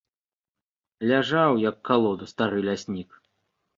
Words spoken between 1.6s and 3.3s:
як калода, стары ляснік.